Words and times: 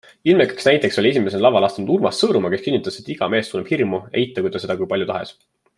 Ilmekaks 0.29 0.67
näiteks 0.67 0.95
oli 1.01 1.11
esimesena 1.15 1.45
lavale 1.47 1.67
astunud 1.69 1.91
Urmas 1.97 2.21
Sõõrumaa, 2.23 2.51
kes 2.55 2.65
kinnitas, 2.69 2.97
et 3.03 3.13
iga 3.17 3.29
mees 3.35 3.53
tunneb 3.53 3.73
hirmu, 3.75 4.01
eitagu 4.23 4.55
ta 4.57 4.63
seda 4.65 4.79
kui 4.81 4.93
palju 4.95 5.11
tahes. 5.13 5.37